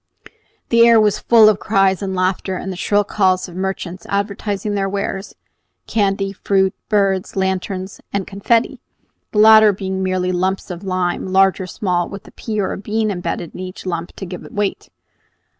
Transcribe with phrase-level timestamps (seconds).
[0.69, 4.73] The air was full of cries and laughter, and the shrill calls of merchants advertising
[4.73, 5.35] their wares,
[5.85, 8.79] candy, fruit, birds, lanterns, and confetti,
[9.31, 12.79] the latter being merely lumps of lime, large or small, with a pea or a
[12.79, 14.89] bean embedded in each lump to give it weight.